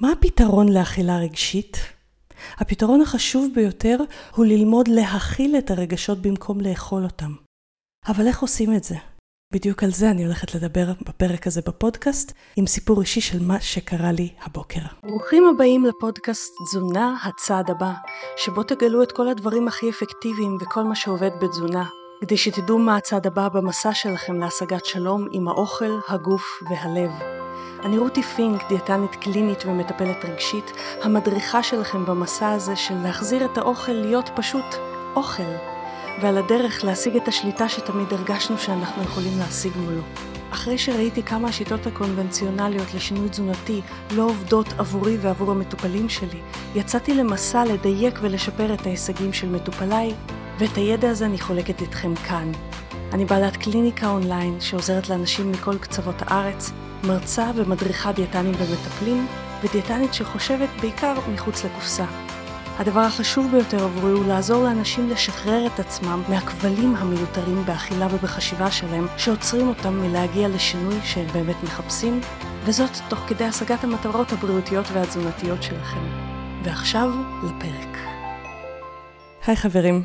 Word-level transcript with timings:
מה 0.00 0.12
הפתרון 0.12 0.68
לאכילה 0.68 1.18
רגשית? 1.18 1.76
הפתרון 2.56 3.00
החשוב 3.00 3.50
ביותר 3.54 3.96
הוא 4.36 4.44
ללמוד 4.44 4.88
להכיל 4.88 5.56
את 5.58 5.70
הרגשות 5.70 6.18
במקום 6.18 6.60
לאכול 6.60 7.04
אותם. 7.04 7.32
אבל 8.08 8.26
איך 8.26 8.42
עושים 8.42 8.74
את 8.76 8.84
זה? 8.84 8.94
בדיוק 9.54 9.82
על 9.82 9.90
זה 9.90 10.10
אני 10.10 10.24
הולכת 10.24 10.54
לדבר 10.54 10.92
בפרק 11.08 11.46
הזה 11.46 11.60
בפודקאסט, 11.66 12.32
עם 12.56 12.66
סיפור 12.66 13.00
אישי 13.00 13.20
של 13.20 13.42
מה 13.42 13.60
שקרה 13.60 14.12
לי 14.12 14.28
הבוקר. 14.42 14.80
ברוכים 15.02 15.44
הבאים 15.54 15.84
לפודקאסט 15.84 16.52
תזונה 16.66 17.16
הצעד 17.24 17.70
הבא, 17.70 17.92
שבו 18.36 18.62
תגלו 18.62 19.02
את 19.02 19.12
כל 19.12 19.28
הדברים 19.28 19.68
הכי 19.68 19.90
אפקטיביים 19.90 20.56
וכל 20.60 20.82
מה 20.82 20.94
שעובד 20.94 21.30
בתזונה, 21.42 21.84
כדי 22.20 22.36
שתדעו 22.36 22.78
מה 22.78 22.96
הצעד 22.96 23.26
הבא 23.26 23.48
במסע 23.48 23.94
שלכם 23.94 24.38
להשגת 24.40 24.84
שלום 24.84 25.28
עם 25.32 25.48
האוכל, 25.48 25.98
הגוף 26.08 26.44
והלב. 26.70 27.37
אני 27.84 27.98
רותי 27.98 28.22
פינק, 28.22 28.68
דיאטנית 28.68 29.14
קלינית 29.14 29.64
ומטפלת 29.66 30.24
רגשית, 30.24 30.72
המדריכה 31.02 31.62
שלכם 31.62 32.04
במסע 32.04 32.50
הזה 32.50 32.76
של 32.76 32.94
להחזיר 33.02 33.44
את 33.44 33.58
האוכל 33.58 33.92
להיות 33.92 34.30
פשוט 34.36 34.64
אוכל, 35.16 35.52
ועל 36.22 36.38
הדרך 36.38 36.84
להשיג 36.84 37.16
את 37.16 37.28
השליטה 37.28 37.68
שתמיד 37.68 38.12
הרגשנו 38.12 38.58
שאנחנו 38.58 39.02
יכולים 39.02 39.38
להשיג 39.38 39.72
מולו. 39.76 40.00
אחרי 40.50 40.78
שראיתי 40.78 41.22
כמה 41.22 41.48
השיטות 41.48 41.86
הקונבנציונליות 41.86 42.94
לשינוי 42.94 43.28
תזונתי 43.28 43.80
לא 44.10 44.22
עובדות 44.22 44.66
עבורי 44.78 45.16
ועבור 45.20 45.50
המטופלים 45.50 46.08
שלי, 46.08 46.40
יצאתי 46.74 47.14
למסע 47.14 47.64
לדייק 47.64 48.18
ולשפר 48.22 48.74
את 48.74 48.86
ההישגים 48.86 49.32
של 49.32 49.48
מטופליי, 49.48 50.14
ואת 50.58 50.76
הידע 50.76 51.10
הזה 51.10 51.26
אני 51.26 51.40
חולקת 51.40 51.80
איתכם 51.80 52.14
כאן. 52.14 52.52
אני 53.12 53.24
בעלת 53.24 53.56
קליניקה 53.56 54.08
אונליין 54.08 54.60
שעוזרת 54.60 55.08
לאנשים 55.08 55.52
מכל 55.52 55.78
קצוות 55.78 56.22
הארץ, 56.22 56.72
מרצה 57.04 57.50
ומדריכה 57.54 58.12
דיאטנים 58.12 58.54
ומטפלים, 58.58 59.26
ודיאטנית 59.62 60.14
שחושבת 60.14 60.68
בעיקר 60.80 61.14
מחוץ 61.34 61.64
לקופסה. 61.64 62.04
הדבר 62.78 63.00
החשוב 63.00 63.50
ביותר 63.50 63.84
עבורי 63.84 64.12
הוא 64.12 64.26
לעזור 64.26 64.64
לאנשים 64.64 65.08
לשחרר 65.08 65.66
את 65.66 65.80
עצמם 65.80 66.22
מהכבלים 66.28 66.94
המיותרים 66.96 67.64
באכילה 67.66 68.06
ובחשיבה 68.10 68.70
שלהם, 68.70 69.06
שעוצרים 69.16 69.68
אותם 69.68 70.00
מלהגיע 70.00 70.48
לשינוי 70.48 70.94
שהם 71.04 71.26
באמת 71.26 71.56
מחפשים, 71.62 72.20
וזאת 72.64 72.90
תוך 73.08 73.18
כדי 73.18 73.44
השגת 73.44 73.84
המטרות 73.84 74.32
הבריאותיות 74.32 74.86
והתזונתיות 74.92 75.62
שלכם. 75.62 76.28
ועכשיו 76.64 77.10
לפרק. 77.44 77.96
היי 79.46 79.56
חברים, 79.56 80.02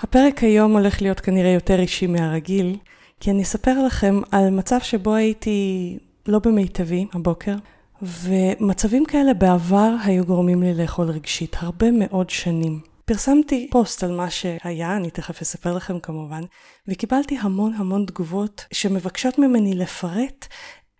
הפרק 0.00 0.42
היום 0.42 0.72
הולך 0.72 1.02
להיות 1.02 1.20
כנראה 1.20 1.50
יותר 1.50 1.80
אישי 1.80 2.06
מהרגיל, 2.06 2.76
כי 3.20 3.30
אני 3.30 3.42
אספר 3.42 3.86
לכם 3.86 4.20
על 4.30 4.50
מצב 4.50 4.78
שבו 4.80 5.14
הייתי 5.14 5.98
לא 6.26 6.38
במיטבי 6.38 7.06
הבוקר, 7.12 7.54
ומצבים 8.02 9.04
כאלה 9.04 9.34
בעבר 9.34 9.94
היו 10.04 10.24
גורמים 10.24 10.62
לי 10.62 10.74
לאכול 10.74 11.10
רגשית, 11.10 11.56
הרבה 11.58 11.90
מאוד 11.90 12.30
שנים. 12.30 12.80
פרסמתי 13.04 13.68
פוסט 13.70 14.04
על 14.04 14.16
מה 14.16 14.30
שהיה, 14.30 14.96
אני 14.96 15.10
תכף 15.10 15.42
אספר 15.42 15.74
לכם 15.76 16.00
כמובן, 16.00 16.42
וקיבלתי 16.88 17.38
המון 17.40 17.74
המון 17.74 18.06
תגובות 18.06 18.64
שמבקשות 18.72 19.38
ממני 19.38 19.74
לפרט 19.74 20.46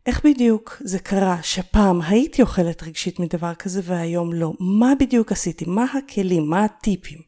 איך 0.07 0.25
בדיוק 0.25 0.83
זה 0.85 0.99
קרה 0.99 1.39
שפעם 1.43 2.03
הייתי 2.03 2.43
אוכלת 2.43 2.83
רגשית 2.83 3.19
מדבר 3.21 3.55
כזה 3.55 3.81
והיום 3.85 4.33
לא. 4.33 4.53
מה 4.61 4.93
בדיוק 5.01 5.33
עשיתי? 5.33 5.65
מה 5.69 5.85
הכלים? 5.85 6.51
מה 6.51 6.65
הטיפים? 6.65 7.19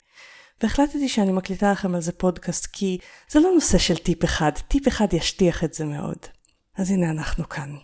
והחלטתי 0.62 1.08
שאני 1.08 1.32
מקליטה 1.32 1.72
לכם 1.72 1.94
על 1.94 2.00
זה 2.00 2.12
פודקאסט 2.12 2.66
כי 2.72 2.98
זה 3.28 3.40
לא 3.40 3.50
נושא 3.54 3.78
של 3.78 3.96
טיפ 3.96 4.24
אחד, 4.24 4.50
טיפ 4.68 4.88
אחד 4.88 5.14
ישטיח 5.14 5.64
את 5.64 5.74
זה 5.74 5.84
מאוד. 5.84 6.18
אז 6.76 6.90
הנה 6.90 7.10
אנחנו 7.10 7.48
כאן. 7.48 7.76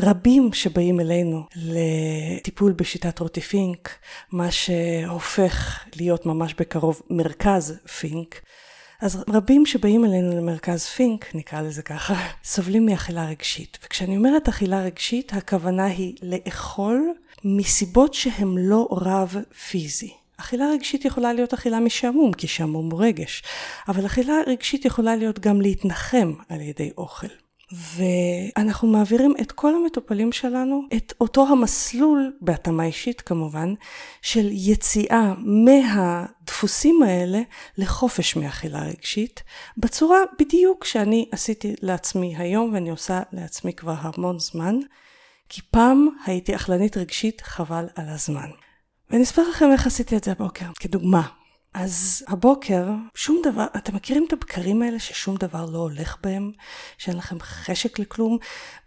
רבים 0.00 0.52
שבאים 0.52 1.00
אלינו 1.00 1.42
לטיפול 1.56 2.72
בשיטת 2.72 3.18
רותי 3.18 3.40
פינק, 3.40 3.90
מה 4.32 4.50
שהופך 4.50 5.84
להיות 5.96 6.26
ממש 6.26 6.54
בקרוב 6.54 7.02
מרכז 7.10 7.78
פינק, 8.00 8.40
אז 9.00 9.24
רבים 9.28 9.66
שבאים 9.66 10.04
אלינו 10.04 10.36
למרכז 10.36 10.86
פינק, 10.86 11.34
נקרא 11.34 11.60
לזה 11.60 11.82
ככה, 11.82 12.14
סובלים 12.44 12.86
מאכילה 12.86 13.26
רגשית. 13.26 13.78
וכשאני 13.84 14.16
אומרת 14.16 14.48
אכילה 14.48 14.82
רגשית, 14.82 15.32
הכוונה 15.32 15.84
היא 15.84 16.14
לאכול 16.22 17.14
מסיבות 17.44 18.14
שהן 18.14 18.54
לא 18.58 18.88
רב 18.90 19.36
פיזי. 19.70 20.12
אכילה 20.36 20.64
רגשית 20.74 21.04
יכולה 21.04 21.32
להיות 21.32 21.54
אכילה 21.54 21.80
משעמום, 21.80 22.32
כי 22.32 22.48
שעמום 22.48 22.90
הוא 22.90 23.04
רגש, 23.04 23.42
אבל 23.88 24.06
אכילה 24.06 24.34
רגשית 24.46 24.84
יכולה 24.84 25.16
להיות 25.16 25.38
גם 25.38 25.60
להתנחם 25.60 26.32
על 26.48 26.60
ידי 26.60 26.90
אוכל. 26.98 27.41
ואנחנו 27.72 28.88
מעבירים 28.88 29.34
את 29.40 29.52
כל 29.52 29.74
המטופלים 29.74 30.32
שלנו 30.32 30.82
את 30.96 31.12
אותו 31.20 31.48
המסלול, 31.48 32.32
בהתאמה 32.40 32.84
אישית 32.84 33.20
כמובן, 33.20 33.74
של 34.22 34.48
יציאה 34.52 35.34
מהדפוסים 35.38 37.02
האלה 37.02 37.40
לחופש 37.78 38.36
מאכילה 38.36 38.82
רגשית, 38.82 39.42
בצורה 39.76 40.18
בדיוק 40.38 40.84
שאני 40.84 41.28
עשיתי 41.32 41.74
לעצמי 41.82 42.36
היום 42.36 42.74
ואני 42.74 42.90
עושה 42.90 43.20
לעצמי 43.32 43.72
כבר 43.72 43.94
המון 43.98 44.38
זמן, 44.38 44.78
כי 45.48 45.60
פעם 45.70 46.08
הייתי 46.26 46.56
אכלנית 46.56 46.96
רגשית 46.96 47.40
חבל 47.40 47.86
על 47.94 48.08
הזמן. 48.08 48.50
ואני 49.10 49.22
אספר 49.22 49.48
לכם 49.50 49.72
איך 49.72 49.86
עשיתי 49.86 50.16
את 50.16 50.24
זה 50.24 50.32
הבוקר, 50.32 50.66
כדוגמה. 50.80 51.41
אז 51.74 52.24
הבוקר, 52.28 52.84
שום 53.14 53.42
דבר, 53.44 53.66
אתם 53.76 53.96
מכירים 53.96 54.24
את 54.28 54.32
הבקרים 54.32 54.82
האלה 54.82 54.98
ששום 54.98 55.36
דבר 55.36 55.66
לא 55.72 55.78
הולך 55.78 56.16
בהם? 56.22 56.52
שאין 56.98 57.16
לכם 57.16 57.40
חשק 57.40 57.98
לכלום? 57.98 58.38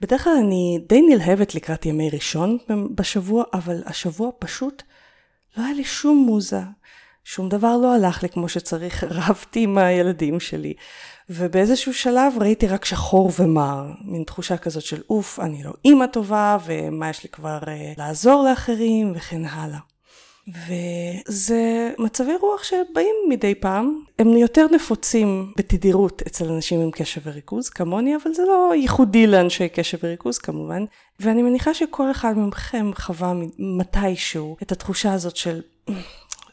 בדרך 0.01 0.23
כלל 0.23 0.33
אני 0.39 0.79
די 0.89 1.01
נלהבת 1.01 1.55
לקראת 1.55 1.85
ימי 1.85 2.09
ראשון 2.09 2.57
בשבוע, 2.95 3.43
אבל 3.53 3.83
השבוע 3.85 4.31
פשוט 4.39 4.83
לא 5.57 5.63
היה 5.63 5.73
לי 5.73 5.83
שום 5.83 6.17
מוזה. 6.17 6.61
שום 7.23 7.49
דבר 7.49 7.77
לא 7.77 7.95
הלך 7.95 8.23
לי 8.23 8.29
כמו 8.29 8.49
שצריך, 8.49 9.03
רבתי 9.27 9.63
עם 9.63 9.77
הילדים 9.77 10.39
שלי. 10.39 10.73
ובאיזשהו 11.29 11.93
שלב 11.93 12.33
ראיתי 12.39 12.67
רק 12.67 12.85
שחור 12.85 13.31
ומר, 13.39 13.91
מין 14.01 14.23
תחושה 14.23 14.57
כזאת 14.57 14.83
של 14.83 15.01
אוף, 15.09 15.39
אני 15.39 15.63
לא 15.63 15.73
אימא 15.85 16.05
טובה, 16.05 16.57
ומה 16.65 17.09
יש 17.09 17.23
לי 17.23 17.29
כבר 17.29 17.59
uh, 17.61 17.67
לעזור 17.97 18.43
לאחרים, 18.49 19.13
וכן 19.15 19.45
הלאה. 19.45 19.94
וזה 20.47 21.91
מצבי 21.99 22.35
רוח 22.41 22.63
שבאים 22.63 23.15
מדי 23.29 23.55
פעם, 23.55 24.03
הם 24.19 24.27
יותר 24.27 24.65
נפוצים 24.71 25.53
בתדירות 25.57 26.21
אצל 26.27 26.51
אנשים 26.51 26.81
עם 26.81 26.91
קשב 26.91 27.21
וריכוז 27.23 27.69
כמוני, 27.69 28.15
אבל 28.15 28.33
זה 28.33 28.43
לא 28.47 28.75
ייחודי 28.75 29.27
לאנשי 29.27 29.69
קשב 29.69 29.97
וריכוז 30.03 30.37
כמובן, 30.37 30.85
ואני 31.19 31.43
מניחה 31.43 31.73
שכל 31.73 32.11
אחד 32.11 32.33
מכם 32.37 32.91
חווה 32.95 33.33
מתישהו 33.59 34.57
את 34.61 34.71
התחושה 34.71 35.13
הזאת 35.13 35.35
של 35.35 35.61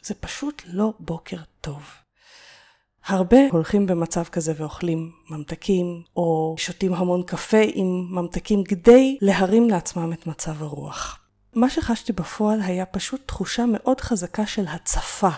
זה 0.02 0.14
פשוט 0.14 0.62
לא 0.66 0.92
בוקר 1.00 1.36
טוב. 1.60 1.82
הרבה 3.06 3.36
הולכים 3.50 3.86
במצב 3.86 4.24
כזה 4.24 4.52
ואוכלים 4.56 5.10
ממתקים, 5.30 6.02
או 6.16 6.54
שותים 6.58 6.94
המון 6.94 7.22
קפה 7.22 7.62
עם 7.74 8.06
ממתקים 8.10 8.64
כדי 8.64 9.18
להרים 9.20 9.70
לעצמם 9.70 10.12
את 10.12 10.26
מצב 10.26 10.62
הרוח. 10.62 11.21
מה 11.54 11.70
שחשתי 11.70 12.12
בפועל 12.12 12.60
היה 12.62 12.86
פשוט 12.86 13.20
תחושה 13.26 13.64
מאוד 13.68 14.00
חזקה 14.00 14.46
של 14.46 14.64
הצפה. 14.68 15.28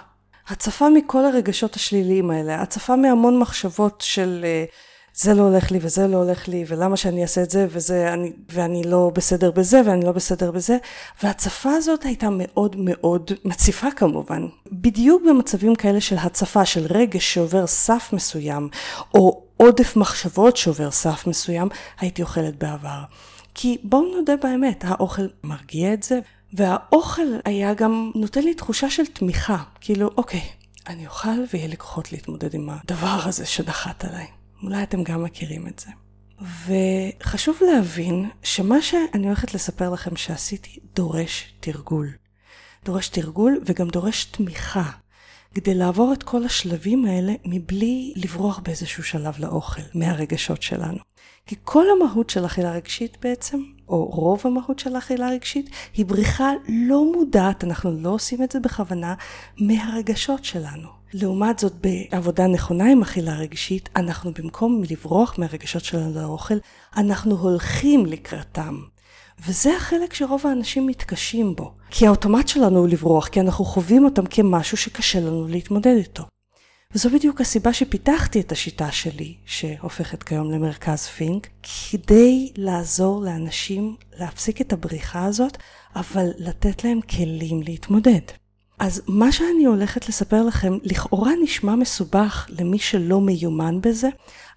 הצפה 0.48 0.88
מכל 0.88 1.24
הרגשות 1.24 1.76
השליליים 1.76 2.30
האלה, 2.30 2.62
הצפה 2.62 2.96
מהמון 2.96 3.38
מחשבות 3.38 4.00
של 4.00 4.44
uh, 4.68 4.74
זה 5.16 5.34
לא 5.34 5.42
הולך 5.42 5.70
לי 5.70 5.78
וזה 5.82 6.08
לא 6.08 6.16
הולך 6.16 6.48
לי 6.48 6.64
ולמה 6.68 6.96
שאני 6.96 7.22
אעשה 7.22 7.42
את 7.42 7.50
זה 7.50 7.66
וזה 7.70 8.12
אני, 8.12 8.32
ואני 8.52 8.82
לא 8.82 9.10
בסדר 9.14 9.50
בזה 9.50 9.80
ואני 9.86 10.04
לא 10.04 10.12
בסדר 10.12 10.50
בזה 10.50 10.76
והצפה 11.22 11.70
הזאת 11.70 12.04
הייתה 12.04 12.28
מאוד 12.30 12.76
מאוד 12.78 13.30
מציפה 13.44 13.90
כמובן. 13.90 14.46
בדיוק 14.72 15.22
במצבים 15.28 15.74
כאלה 15.74 16.00
של 16.00 16.16
הצפה 16.18 16.64
של 16.64 16.86
רגש 16.90 17.34
שעובר 17.34 17.66
סף 17.66 18.10
מסוים 18.12 18.68
או 19.14 19.42
עודף 19.56 19.96
מחשבות 19.96 20.56
שעובר 20.56 20.90
סף 20.90 21.26
מסוים 21.26 21.68
הייתי 22.00 22.22
אוכלת 22.22 22.56
בעבר. 22.58 23.02
כי 23.54 23.78
בואו 23.82 24.16
נודה 24.16 24.36
באמת, 24.36 24.84
האוכל 24.84 25.26
מרגיע 25.44 25.94
את 25.94 26.02
זה, 26.02 26.20
והאוכל 26.52 27.26
היה 27.44 27.74
גם 27.74 28.10
נותן 28.14 28.42
לי 28.42 28.54
תחושה 28.54 28.90
של 28.90 29.06
תמיכה, 29.06 29.62
כאילו, 29.80 30.10
אוקיי, 30.16 30.42
אני 30.86 31.06
אוכל 31.06 31.44
ויהיה 31.52 31.68
לי 31.68 31.76
כוחות 31.76 32.12
להתמודד 32.12 32.54
עם 32.54 32.70
הדבר 32.70 33.18
הזה 33.24 33.46
שדחת 33.46 34.04
עליי. 34.04 34.26
אולי 34.62 34.82
אתם 34.82 35.02
גם 35.02 35.24
מכירים 35.24 35.66
את 35.66 35.78
זה. 35.78 35.90
וחשוב 37.20 37.58
להבין 37.66 38.30
שמה 38.42 38.82
שאני 38.82 39.26
הולכת 39.26 39.54
לספר 39.54 39.90
לכם 39.90 40.16
שעשיתי 40.16 40.78
דורש 40.94 41.54
תרגול. 41.60 42.10
דורש 42.84 43.08
תרגול 43.08 43.60
וגם 43.66 43.88
דורש 43.88 44.24
תמיכה, 44.24 44.90
כדי 45.54 45.74
לעבור 45.74 46.12
את 46.12 46.22
כל 46.22 46.44
השלבים 46.44 47.04
האלה 47.04 47.32
מבלי 47.44 48.12
לברוח 48.16 48.58
באיזשהו 48.58 49.04
שלב 49.04 49.34
לאוכל, 49.38 49.82
מהרגשות 49.94 50.62
שלנו. 50.62 50.98
כי 51.46 51.56
כל 51.64 51.84
המהות 51.90 52.30
של 52.30 52.46
אכילה 52.46 52.72
רגשית 52.72 53.16
בעצם, 53.22 53.62
או 53.88 54.04
רוב 54.04 54.40
המהות 54.44 54.78
של 54.78 54.98
אכילה 54.98 55.28
רגשית, 55.30 55.70
היא 55.94 56.06
בריחה 56.06 56.50
לא 56.68 57.12
מודעת, 57.12 57.64
אנחנו 57.64 57.92
לא 58.00 58.10
עושים 58.10 58.42
את 58.42 58.52
זה 58.52 58.60
בכוונה, 58.60 59.14
מהרגשות 59.60 60.44
שלנו. 60.44 60.88
לעומת 61.14 61.58
זאת, 61.58 61.72
בעבודה 61.80 62.46
נכונה 62.46 62.90
עם 62.92 63.02
אכילה 63.02 63.36
רגשית, 63.36 63.88
אנחנו 63.96 64.32
במקום 64.38 64.82
לברוח 64.90 65.38
מהרגשות 65.38 65.84
שלנו 65.84 66.20
לאוכל, 66.20 66.54
אנחנו 66.96 67.36
הולכים 67.36 68.06
לקראתם. 68.06 68.93
וזה 69.46 69.76
החלק 69.76 70.14
שרוב 70.14 70.46
האנשים 70.46 70.86
מתקשים 70.86 71.54
בו. 71.54 71.72
כי 71.90 72.06
האוטומט 72.06 72.48
שלנו 72.48 72.78
הוא 72.78 72.88
לברוח, 72.88 73.28
כי 73.28 73.40
אנחנו 73.40 73.64
חווים 73.64 74.04
אותם 74.04 74.26
כמשהו 74.26 74.76
שקשה 74.76 75.20
לנו 75.20 75.48
להתמודד 75.48 75.94
איתו. 75.96 76.24
וזו 76.94 77.10
בדיוק 77.10 77.40
הסיבה 77.40 77.72
שפיתחתי 77.72 78.40
את 78.40 78.52
השיטה 78.52 78.92
שלי, 78.92 79.34
שהופכת 79.46 80.22
כיום 80.22 80.50
למרכז 80.50 81.06
פינק, 81.06 81.48
כדי 81.90 82.52
לעזור 82.56 83.22
לאנשים 83.22 83.96
להפסיק 84.18 84.60
את 84.60 84.72
הבריחה 84.72 85.24
הזאת, 85.24 85.58
אבל 85.96 86.30
לתת 86.38 86.84
להם 86.84 87.00
כלים 87.00 87.62
להתמודד. 87.62 88.43
אז 88.78 89.02
מה 89.08 89.32
שאני 89.32 89.64
הולכת 89.64 90.08
לספר 90.08 90.42
לכם 90.42 90.78
לכאורה 90.82 91.30
נשמע 91.42 91.74
מסובך 91.74 92.46
למי 92.58 92.78
שלא 92.78 93.20
מיומן 93.20 93.80
בזה, 93.80 94.08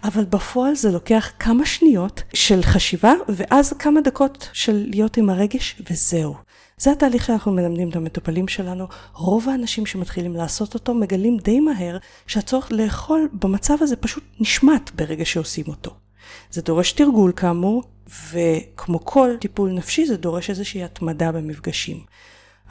אבל 0.04 0.24
בפועל 0.24 0.74
זה 0.74 0.90
לוקח 0.90 1.32
כמה 1.38 1.66
שניות 1.66 2.22
של 2.34 2.62
חשיבה 2.62 3.12
ואז 3.28 3.72
כמה 3.72 4.00
דקות 4.00 4.48
של 4.52 4.86
להיות 4.90 5.16
עם 5.16 5.30
הרגש 5.30 5.82
וזהו. 5.90 6.34
זה 6.78 6.92
התהליך 6.92 7.24
שאנחנו 7.24 7.52
מלמדים 7.52 7.90
את 7.90 7.96
המטופלים 7.96 8.48
שלנו. 8.48 8.86
רוב 9.14 9.48
האנשים 9.48 9.86
שמתחילים 9.86 10.34
לעשות 10.34 10.74
אותו 10.74 10.94
מגלים 10.94 11.36
די 11.36 11.60
מהר 11.60 11.98
שהצורך 12.26 12.72
לאכול 12.72 13.28
במצב 13.32 13.76
הזה 13.80 13.96
פשוט 13.96 14.24
נשמט 14.40 14.90
ברגע 14.94 15.24
שעושים 15.24 15.64
אותו. 15.68 15.90
זה 16.50 16.62
דורש 16.62 16.92
תרגול 16.92 17.32
כאמור, 17.36 17.82
וכמו 18.30 19.04
כל 19.04 19.30
טיפול 19.40 19.70
נפשי 19.70 20.06
זה 20.06 20.16
דורש 20.16 20.50
איזושהי 20.50 20.84
התמדה 20.84 21.32
במפגשים. 21.32 22.00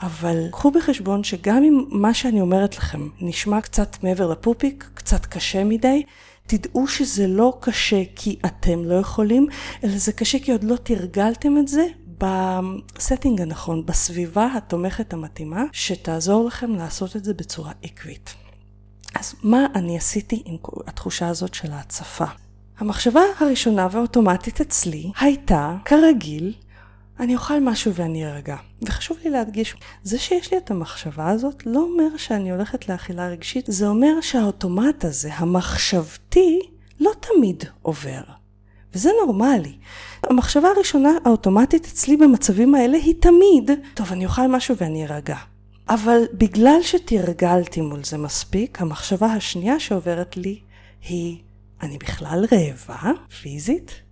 אבל 0.02 0.48
קחו 0.50 0.70
בחשבון 0.70 1.24
שגם 1.24 1.56
אם 1.56 1.84
מה 1.90 2.14
שאני 2.14 2.40
אומרת 2.40 2.76
לכם 2.76 3.08
נשמע 3.20 3.60
קצת 3.60 3.96
מעבר 4.02 4.26
לפופיק, 4.30 4.90
קצת 4.94 5.26
קשה 5.26 5.64
מדי, 5.64 6.02
תדעו 6.46 6.88
שזה 6.88 7.26
לא 7.26 7.58
קשה 7.60 8.02
כי 8.16 8.38
אתם 8.46 8.84
לא 8.84 8.94
יכולים, 8.94 9.46
אלא 9.84 9.98
זה 9.98 10.12
קשה 10.12 10.38
כי 10.38 10.52
עוד 10.52 10.64
לא 10.64 10.76
תרגלתם 10.76 11.58
את 11.58 11.68
זה 11.68 11.86
ב 12.18 12.33
setting 12.33 13.40
הנכון, 13.40 13.86
בסביבה 13.86 14.48
התומכת 14.56 15.12
המתאימה, 15.12 15.64
שתעזור 15.72 16.44
לכם 16.44 16.74
לעשות 16.74 17.16
את 17.16 17.24
זה 17.24 17.34
בצורה 17.34 17.72
עקבית. 17.82 18.34
אז 19.14 19.34
מה 19.42 19.66
אני 19.74 19.96
עשיתי 19.96 20.42
עם 20.44 20.56
התחושה 20.86 21.28
הזאת 21.28 21.54
של 21.54 21.72
ההצפה? 21.72 22.24
המחשבה 22.78 23.20
הראשונה 23.38 23.88
והאוטומטית 23.90 24.60
אצלי 24.60 25.10
הייתה, 25.20 25.76
כרגיל, 25.84 26.54
אני 27.20 27.34
אוכל 27.34 27.60
משהו 27.60 27.94
ואני 27.94 28.26
ארגע. 28.26 28.56
וחשוב 28.82 29.16
לי 29.24 29.30
להדגיש, 29.30 29.74
זה 30.02 30.18
שיש 30.18 30.52
לי 30.52 30.58
את 30.58 30.70
המחשבה 30.70 31.28
הזאת 31.28 31.66
לא 31.66 31.80
אומר 31.80 32.16
שאני 32.16 32.50
הולכת 32.50 32.88
לאכילה 32.88 33.28
רגשית, 33.28 33.64
זה 33.68 33.88
אומר 33.88 34.20
שהאוטומט 34.20 35.04
הזה, 35.04 35.34
המחשבתי, 35.34 36.60
לא 37.00 37.10
תמיד 37.20 37.64
עובר. 37.82 38.22
וזה 38.94 39.10
נורמלי. 39.20 39.76
המחשבה 40.22 40.68
הראשונה 40.68 41.10
האוטומטית 41.24 41.84
אצלי 41.84 42.16
במצבים 42.16 42.74
האלה 42.74 42.96
היא 42.96 43.14
תמיד, 43.20 43.70
טוב, 43.94 44.12
אני 44.12 44.26
אוכל 44.26 44.46
משהו 44.46 44.76
ואני 44.76 45.06
ארגע. 45.06 45.36
אבל 45.88 46.22
בגלל 46.32 46.78
שתרגלתי 46.82 47.80
מול 47.80 48.04
זה 48.04 48.18
מספיק, 48.18 48.82
המחשבה 48.82 49.26
השנייה 49.26 49.80
שעוברת 49.80 50.36
לי 50.36 50.60
היא, 51.08 51.38
אני 51.82 51.98
בכלל 51.98 52.44
רעבה, 52.52 53.10
פיזית? 53.40 54.07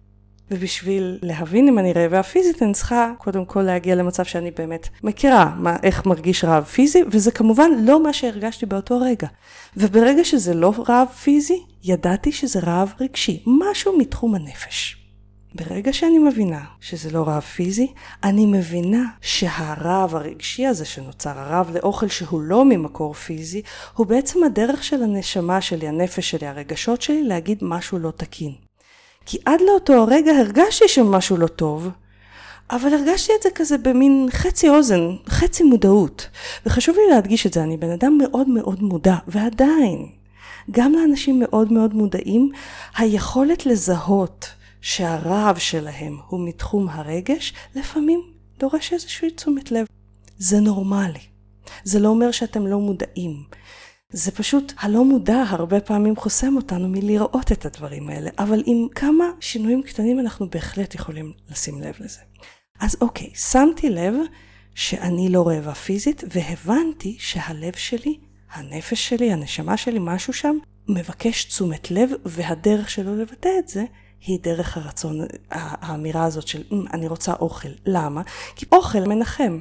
ובשביל 0.51 1.19
להבין 1.23 1.69
אם 1.69 1.79
אני 1.79 1.93
רעבה 1.93 2.23
פיזית, 2.23 2.63
אני 2.63 2.73
צריכה 2.73 3.13
קודם 3.19 3.45
כל 3.45 3.63
להגיע 3.63 3.95
למצב 3.95 4.25
שאני 4.25 4.51
באמת 4.51 4.89
מכירה 5.03 5.55
מה, 5.59 5.77
איך 5.83 6.07
מרגיש 6.07 6.45
רעב 6.45 6.65
פיזי, 6.65 7.03
וזה 7.11 7.31
כמובן 7.31 7.71
לא 7.79 8.03
מה 8.03 8.13
שהרגשתי 8.13 8.67
באותו 8.67 9.01
רגע. 9.01 9.29
וברגע 9.77 10.25
שזה 10.25 10.55
לא 10.55 10.73
רעב 10.89 11.09
פיזי, 11.09 11.63
ידעתי 11.85 12.33
שזה 12.33 12.61
רעב 12.61 12.93
רגשי, 13.01 13.43
משהו 13.47 13.99
מתחום 13.99 14.35
הנפש. 14.35 14.97
ברגע 15.55 15.93
שאני 15.93 16.19
מבינה 16.19 16.65
שזה 16.81 17.11
לא 17.11 17.23
רעב 17.23 17.43
פיזי, 17.43 17.93
אני 18.25 18.47
מבינה 18.47 19.05
שהרעב 19.21 20.15
הרגשי 20.15 20.67
הזה 20.67 20.85
שנוצר, 20.85 21.39
הרעב 21.39 21.77
לאוכל 21.77 22.09
שהוא 22.09 22.41
לא 22.41 22.65
ממקור 22.65 23.15
פיזי, 23.15 23.63
הוא 23.95 24.07
בעצם 24.07 24.45
הדרך 24.45 24.85
של 24.85 25.03
הנשמה 25.03 25.61
שלי, 25.61 25.89
הנפש 25.89 26.31
שלי, 26.31 26.47
הרגשות 26.47 27.03
שלי, 27.03 27.23
להגיד 27.23 27.59
משהו 27.63 27.99
לא 27.99 28.11
תקין. 28.11 28.66
כי 29.27 29.39
עד 29.45 29.61
לאותו 29.61 29.93
הרגע 29.93 30.33
הרגשתי 30.33 30.89
שמשהו 30.89 31.37
לא 31.37 31.47
טוב, 31.47 31.89
אבל 32.71 32.95
הרגשתי 32.95 33.33
את 33.39 33.43
זה 33.43 33.49
כזה 33.55 33.79
במין 33.79 34.29
חצי 34.31 34.69
אוזן, 34.69 35.17
חצי 35.29 35.63
מודעות. 35.63 36.29
וחשוב 36.67 36.97
לי 36.97 37.15
להדגיש 37.15 37.47
את 37.47 37.53
זה, 37.53 37.63
אני 37.63 37.77
בן 37.77 37.91
אדם 37.91 38.19
מאוד 38.19 38.49
מאוד 38.49 38.83
מודע, 38.83 39.17
ועדיין, 39.29 40.07
גם 40.71 40.93
לאנשים 40.93 41.41
מאוד 41.41 41.73
מאוד 41.73 41.95
מודעים, 41.95 42.51
היכולת 42.99 43.67
לזהות 43.67 44.47
שהרעב 44.81 45.59
שלהם 45.59 46.17
הוא 46.29 46.49
מתחום 46.49 46.89
הרגש, 46.89 47.55
לפעמים 47.75 48.23
דורש 48.59 48.93
איזושהי 48.93 49.31
תשומת 49.31 49.71
לב. 49.73 49.87
זה 50.39 50.61
נורמלי. 50.61 51.21
זה 51.85 51.99
לא 51.99 52.09
אומר 52.09 52.31
שאתם 52.31 52.67
לא 52.67 52.79
מודעים. 52.79 53.43
זה 54.13 54.33
פשוט 54.33 54.73
הלא 54.79 55.05
מודע 55.05 55.45
הרבה 55.49 55.81
פעמים 55.81 56.17
חוסם 56.17 56.57
אותנו 56.57 56.89
מלראות 56.89 57.53
את 57.53 57.67
הדברים 57.67 58.09
האלה, 58.09 58.31
אבל 58.39 58.63
עם 58.67 58.89
כמה 58.95 59.25
שינויים 59.41 59.83
קטנים 59.83 60.21
אנחנו 60.21 60.51
בהחלט 60.51 60.95
יכולים 60.95 61.33
לשים 61.51 61.83
לב 61.83 61.95
לזה. 62.01 62.21
אז 62.81 62.97
אוקיי, 63.01 63.31
שמתי 63.35 63.91
לב 63.91 64.15
שאני 64.75 65.29
לא 65.29 65.49
רעבה 65.49 65.75
פיזית, 65.75 66.25
והבנתי 66.33 67.17
שהלב 67.19 67.77
שלי, 67.77 68.19
הנפש 68.53 69.09
שלי, 69.09 69.33
הנשמה 69.33 69.77
שלי, 69.77 69.99
משהו 70.01 70.33
שם, 70.33 70.57
מבקש 70.89 71.45
תשומת 71.45 71.91
לב, 71.91 72.11
והדרך 72.25 72.91
שלו 72.91 73.17
לבטא 73.17 73.51
את 73.59 73.69
זה 73.69 73.85
היא 74.21 74.39
דרך 74.43 74.77
הרצון, 74.77 75.19
האמירה 75.51 76.25
הזאת 76.25 76.49
של 76.49 76.63
אמ, 76.73 76.85
אני 76.93 77.09
רוצה 77.09 77.33
אוכל. 77.33 77.69
למה? 77.87 78.23
כי 78.57 78.67
אוכל 78.73 79.01
מנחם. 79.01 79.61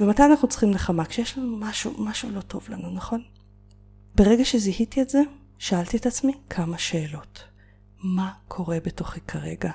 ומתי 0.00 0.22
אנחנו 0.22 0.48
צריכים 0.48 0.70
נחמה? 0.70 1.04
כשיש 1.04 1.38
לנו 1.38 1.56
משהו, 1.56 1.92
משהו 1.98 2.30
לא 2.30 2.40
טוב 2.40 2.66
לנו, 2.68 2.90
נכון? 2.90 3.22
ברגע 4.14 4.44
שזיהיתי 4.44 5.02
את 5.02 5.10
זה, 5.10 5.20
שאלתי 5.58 5.96
את 5.96 6.06
עצמי 6.06 6.32
כמה 6.50 6.78
שאלות. 6.78 7.44
מה 8.02 8.32
קורה 8.48 8.78
בתוכי 8.84 9.20
כרגע? 9.20 9.70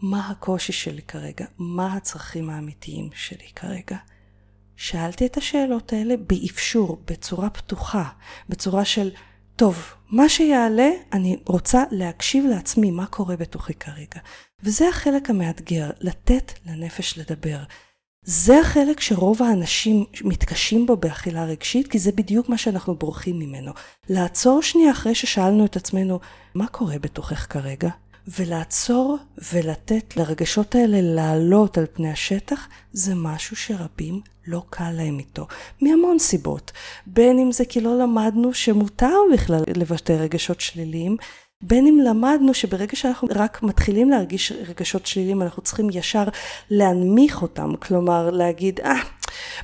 מה 0.00 0.28
הקושי 0.28 0.72
שלי 0.72 1.02
כרגע? 1.02 1.46
מה 1.58 1.94
הצרכים 1.94 2.50
האמיתיים 2.50 3.10
שלי 3.14 3.48
כרגע? 3.56 3.96
שאלתי 4.76 5.26
את 5.26 5.36
השאלות 5.36 5.92
האלה 5.92 6.14
באפשור, 6.16 7.02
בצורה 7.06 7.50
פתוחה, 7.50 8.08
בצורה 8.48 8.84
של, 8.84 9.10
טוב, 9.56 9.94
מה 10.10 10.28
שיעלה, 10.28 10.90
אני 11.12 11.36
רוצה 11.46 11.84
להקשיב 11.90 12.44
לעצמי 12.44 12.90
מה 12.90 13.06
קורה 13.06 13.36
בתוכי 13.36 13.74
כרגע. 13.74 14.20
וזה 14.62 14.88
החלק 14.88 15.30
המאתגר, 15.30 15.90
לתת 16.00 16.52
לנפש 16.66 17.18
לדבר. 17.18 17.58
זה 18.30 18.60
החלק 18.60 19.00
שרוב 19.00 19.42
האנשים 19.42 20.04
מתקשים 20.24 20.86
בו 20.86 20.96
באכילה 20.96 21.44
רגשית, 21.44 21.88
כי 21.88 21.98
זה 21.98 22.12
בדיוק 22.12 22.48
מה 22.48 22.58
שאנחנו 22.58 22.94
בורחים 22.94 23.38
ממנו. 23.38 23.72
לעצור 24.08 24.62
שנייה 24.62 24.92
אחרי 24.92 25.14
ששאלנו 25.14 25.64
את 25.64 25.76
עצמנו, 25.76 26.20
מה 26.54 26.66
קורה 26.66 26.98
בתוכך 26.98 27.52
כרגע? 27.52 27.88
ולעצור 28.38 29.18
ולתת 29.52 30.16
לרגשות 30.16 30.74
האלה 30.74 30.98
לעלות 31.00 31.78
על 31.78 31.86
פני 31.92 32.10
השטח, 32.10 32.68
זה 32.92 33.14
משהו 33.14 33.56
שרבים 33.56 34.20
לא 34.46 34.62
קל 34.70 34.90
להם 34.90 35.18
איתו, 35.18 35.46
מהמון 35.80 36.18
סיבות. 36.18 36.72
בין 37.06 37.38
אם 37.38 37.52
זה 37.52 37.64
כי 37.64 37.80
לא 37.80 37.98
למדנו 37.98 38.54
שמותר 38.54 39.16
בכלל 39.32 39.62
לבטא 39.76 40.12
רגשות 40.12 40.60
שליליים, 40.60 41.16
בין 41.62 41.86
אם 41.86 41.98
למדנו 42.04 42.54
שברגע 42.54 42.96
שאנחנו 42.96 43.28
רק 43.34 43.62
מתחילים 43.62 44.10
להרגיש 44.10 44.52
רגשות 44.52 45.06
שליליים, 45.06 45.42
אנחנו 45.42 45.62
צריכים 45.62 45.88
ישר 45.92 46.24
להנמיך 46.70 47.42
אותם, 47.42 47.76
כלומר 47.76 48.30
להגיד, 48.30 48.80
אה, 48.80 49.00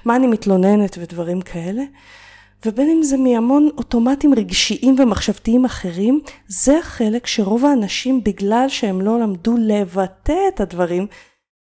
מה 0.05 0.17
אני 0.17 0.27
מתלוננת 0.27 0.99
ודברים 1.01 1.41
כאלה. 1.41 1.83
ובין 2.67 2.91
אם 2.91 3.03
זה 3.03 3.17
מהמון 3.17 3.69
אוטומטים 3.77 4.35
רגשיים 4.35 4.97
ומחשבתיים 4.99 5.65
אחרים, 5.65 6.21
זה 6.49 6.79
החלק 6.79 7.27
שרוב 7.27 7.65
האנשים, 7.65 8.25
בגלל 8.25 8.69
שהם 8.69 9.01
לא 9.01 9.21
למדו 9.21 9.57
לבטא 9.59 10.49
את 10.49 10.61
הדברים, 10.61 11.07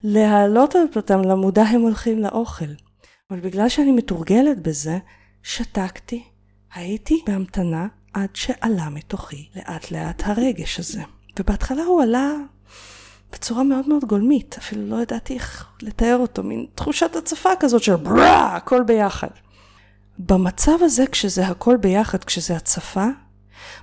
להעלות 0.05 0.75
אותם 0.97 1.21
למודע 1.21 1.63
הם 1.63 1.81
הולכים 1.81 2.19
לאוכל. 2.19 2.65
אבל 3.31 3.41
בגלל 3.41 3.69
שאני 3.69 3.93
מתורגלת 3.93 4.63
בזה, 4.63 4.99
שתקתי, 5.43 6.23
הייתי 6.75 7.23
בהמתנה 7.27 7.87
עד 8.13 8.29
שעלה 8.35 8.89
מתוכי 8.89 9.49
לאט 9.57 9.91
לאט 9.91 10.23
הרגש 10.27 10.81
הזה. 10.81 11.03
ובהתחלה 11.39 11.83
הוא 11.83 12.03
עלה 12.03 12.33
בצורה 13.33 13.63
מאוד 13.63 13.89
מאוד 13.89 14.05
גולמית, 14.05 14.57
אפילו 14.59 14.87
לא 14.87 15.03
ידעתי 15.03 15.35
איך 15.35 15.67
לתאר 15.83 16.17
אותו, 16.21 16.43
מין 16.43 16.67
תחושת 16.75 17.17
הצפה 17.17 17.51
כזאת 17.61 17.83
של 17.83 17.97
ברא, 17.97 18.57
הכל 18.57 18.83
ביחד. 18.83 19.29
במצב 20.19 20.79
הזה, 20.81 21.07
כשזה 21.07 21.47
הכל 21.47 21.77
ביחד, 21.77 22.25
כשזה 22.25 22.57
הצפה, 22.57 23.07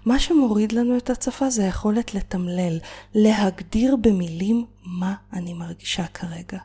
מה 0.06 0.20
שמוריד 0.20 0.72
לנו 0.72 0.98
את 0.98 1.10
הצפה 1.10 1.50
זה 1.50 1.64
היכולת 1.64 2.14
לתמלל, 2.14 2.80
להגדיר 3.16 3.96
במילים 3.96 4.66
מה 4.84 5.16
אני 5.34 5.54
מרגישה 5.54 6.08
כרגע. 6.08 6.60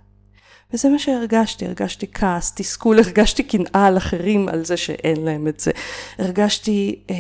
וזה 0.75 0.89
מה 0.89 0.99
שהרגשתי, 0.99 1.67
הרגשתי 1.67 2.07
כעס, 2.13 2.53
תסכול, 2.55 2.99
הרגשתי 2.99 3.43
קנאה 3.43 3.87
על 3.87 3.97
אחרים 3.97 4.49
על 4.49 4.65
זה 4.65 4.77
שאין 4.77 5.25
להם 5.25 5.49
את 5.49 5.61
זה. 5.61 5.71
הרגשתי 6.19 6.99
אה, 7.11 7.15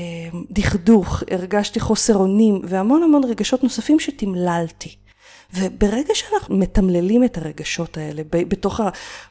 דכדוך, 0.50 1.22
הרגשתי 1.30 1.80
חוסר 1.80 2.16
אונים 2.16 2.60
והמון 2.64 3.02
המון 3.02 3.24
רגשות 3.24 3.62
נוספים 3.62 4.00
שתמללתי. 4.00 4.96
וברגע 5.54 6.14
שאנחנו 6.14 6.56
מתמללים 6.56 7.24
את 7.24 7.38
הרגשות 7.38 7.96
האלה, 7.96 8.22
בתוך 8.30 8.80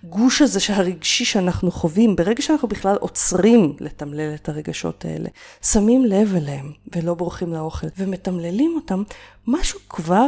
הגוש 0.03 0.41
הזה 0.41 0.59
הרגשי 0.69 1.25
שאנחנו 1.25 1.71
חווים, 1.71 2.15
ברגע 2.15 2.41
שאנחנו 2.41 2.67
בכלל 2.67 2.95
עוצרים 2.99 3.75
לתמלל 3.79 4.33
את 4.33 4.49
הרגשות 4.49 5.05
האלה, 5.05 5.29
שמים 5.61 6.05
לב 6.05 6.35
אליהם 6.35 6.71
ולא 6.95 7.13
בורחים 7.13 7.53
לאוכל 7.53 7.87
ומתמללים 7.97 8.73
אותם, 8.75 9.03
משהו 9.47 9.79
כבר 9.89 10.27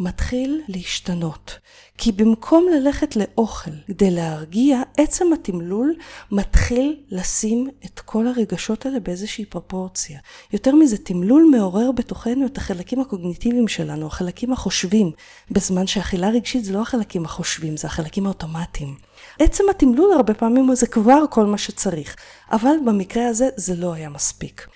מתחיל 0.00 0.62
להשתנות. 0.68 1.58
כי 1.98 2.12
במקום 2.12 2.66
ללכת 2.74 3.16
לאוכל 3.16 3.70
כדי 3.86 4.10
להרגיע, 4.10 4.82
עצם 4.96 5.32
התמלול 5.32 5.94
מתחיל 6.32 6.96
לשים 7.10 7.68
את 7.84 8.00
כל 8.00 8.26
הרגשות 8.26 8.86
האלה 8.86 9.00
באיזושהי 9.00 9.44
פרופורציה. 9.44 10.18
יותר 10.52 10.74
מזה, 10.74 10.98
תמלול 10.98 11.48
מעורר 11.50 11.92
בתוכנו 11.92 12.46
את 12.46 12.58
החלקים 12.58 13.00
הקוגניטיביים 13.00 13.68
שלנו, 13.68 14.06
החלקים 14.06 14.52
החושבים, 14.52 15.12
בזמן 15.50 15.86
שאכילה 15.86 16.28
רגשית 16.28 16.64
זה 16.64 16.72
לא 16.72 16.82
החלקים 16.82 17.24
החושבים, 17.24 17.76
זה 17.76 17.86
החלקים 17.86 18.26
האוטומטיים. 18.26 18.94
עצם 19.38 19.64
התמלול 19.70 20.12
הרבה 20.12 20.34
פעמים 20.34 20.74
זה 20.74 20.86
כבר 20.86 21.24
כל 21.30 21.46
מה 21.46 21.58
שצריך, 21.58 22.16
אבל 22.52 22.74
במקרה 22.86 23.26
הזה 23.26 23.48
זה 23.56 23.76
לא 23.76 23.92
היה 23.92 24.08
מספיק. 24.08 24.66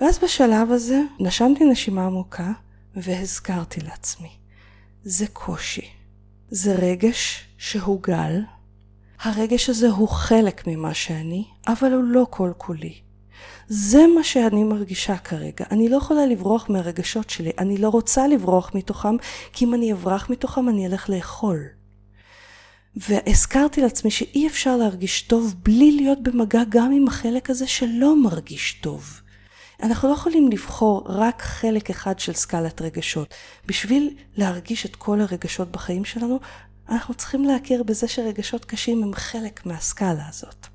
ואז 0.00 0.18
בשלב 0.18 0.72
הזה 0.72 1.00
נשמתי 1.20 1.64
נשימה 1.64 2.06
עמוקה 2.06 2.52
והזכרתי 2.96 3.80
לעצמי. 3.80 4.41
זה 5.04 5.26
קושי. 5.32 5.88
זה 6.50 6.74
רגש 6.74 7.44
שהוא 7.58 8.02
גל. 8.02 8.40
הרגש 9.22 9.70
הזה 9.70 9.88
הוא 9.88 10.08
חלק 10.08 10.66
ממה 10.66 10.94
שאני, 10.94 11.44
אבל 11.68 11.92
הוא 11.92 12.04
לא 12.04 12.26
כל 12.30 12.52
כולי. 12.58 12.94
זה 13.68 14.06
מה 14.16 14.24
שאני 14.24 14.64
מרגישה 14.64 15.16
כרגע. 15.16 15.64
אני 15.70 15.88
לא 15.88 15.96
יכולה 15.96 16.26
לברוח 16.26 16.70
מהרגשות 16.70 17.30
שלי, 17.30 17.50
אני 17.58 17.78
לא 17.78 17.88
רוצה 17.88 18.26
לברוח 18.26 18.70
מתוכם, 18.74 19.16
כי 19.52 19.64
אם 19.64 19.74
אני 19.74 19.92
אברח 19.92 20.30
מתוכם 20.30 20.68
אני 20.68 20.86
אלך 20.86 21.10
לאכול. 21.10 21.66
והזכרתי 22.96 23.80
לעצמי 23.80 24.10
שאי 24.10 24.46
אפשר 24.46 24.76
להרגיש 24.76 25.22
טוב 25.22 25.54
בלי 25.62 25.92
להיות 25.92 26.22
במגע 26.22 26.62
גם 26.68 26.92
עם 26.92 27.08
החלק 27.08 27.50
הזה 27.50 27.66
שלא 27.66 28.22
מרגיש 28.22 28.72
טוב. 28.72 29.21
אנחנו 29.82 30.08
לא 30.08 30.14
יכולים 30.14 30.50
לבחור 30.50 31.02
רק 31.06 31.42
חלק 31.42 31.90
אחד 31.90 32.18
של 32.18 32.32
סקלת 32.32 32.82
רגשות. 32.82 33.34
בשביל 33.66 34.16
להרגיש 34.36 34.86
את 34.86 34.96
כל 34.96 35.20
הרגשות 35.20 35.70
בחיים 35.70 36.04
שלנו, 36.04 36.40
אנחנו 36.88 37.14
צריכים 37.14 37.44
להכיר 37.44 37.82
בזה 37.82 38.08
שרגשות 38.08 38.64
קשים 38.64 39.02
הם 39.02 39.14
חלק 39.14 39.66
מהסקאלה 39.66 40.28
הזאת. 40.28 40.66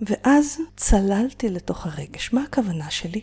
ואז 0.00 0.58
צללתי 0.76 1.48
לתוך 1.50 1.86
הרגש. 1.86 2.32
מה 2.32 2.42
הכוונה 2.42 2.90
שלי? 2.90 3.20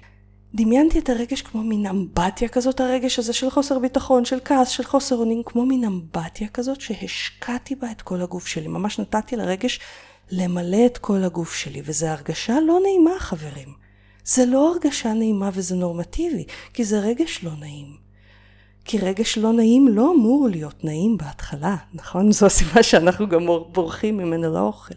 דמיינתי 0.54 1.00
את 1.00 1.10
הרגש 1.10 1.42
כמו 1.42 1.64
מין 1.64 1.86
אמבטיה 1.86 2.50
כזאת, 2.50 2.80
הרגש 2.80 3.20
הזה 3.20 3.34
של 3.34 3.50
חוסר 3.50 3.80
ביטחון, 3.80 4.26
של 4.26 4.40
כעס, 4.46 4.70
של 4.70 4.84
חוסר 4.84 5.16
אונים, 5.16 5.42
כמו 5.46 5.66
מין 5.66 5.84
אמבטיה 5.84 6.48
כזאת 6.48 6.82
שהשקעתי 6.82 7.76
בה 7.76 7.92
את 7.92 8.02
כל 8.02 8.22
הגוף 8.22 8.48
שלי. 8.48 8.68
ממש 8.68 9.00
נתתי 9.00 9.36
לרגש 9.36 9.80
למלא 10.32 10.86
את 10.86 10.98
כל 10.98 11.24
הגוף 11.24 11.54
שלי, 11.54 11.82
וזו 11.86 12.08
הרגשה 12.08 12.60
לא 12.60 12.80
נעימה, 12.84 13.20
חברים. 13.20 13.85
זה 14.26 14.46
לא 14.46 14.72
הרגשה 14.72 15.14
נעימה 15.14 15.50
וזה 15.54 15.76
נורמטיבי, 15.76 16.46
כי 16.74 16.84
זה 16.84 17.00
רגש 17.00 17.44
לא 17.44 17.52
נעים. 17.60 18.06
כי 18.86 18.98
רגש 18.98 19.38
לא 19.38 19.54
נעים 19.54 19.88
לא 19.88 20.14
אמור 20.16 20.48
להיות 20.52 20.84
נעים 20.84 21.18
בהתחלה, 21.18 21.76
נכון? 21.94 22.32
זו 22.32 22.46
הסיבה 22.46 22.84
שאנחנו 22.84 23.30
גם 23.30 23.46
בורחים 23.72 24.18
ממנו 24.18 24.54
לאוכל. 24.54 24.96